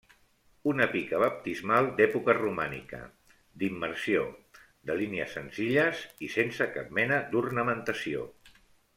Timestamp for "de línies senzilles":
4.91-6.01